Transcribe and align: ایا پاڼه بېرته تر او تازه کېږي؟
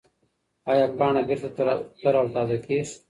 ایا 0.69 0.85
پاڼه 0.97 1.21
بېرته 1.27 1.49
تر 2.07 2.15
او 2.19 2.25
تازه 2.33 2.57
کېږي؟ 2.65 2.93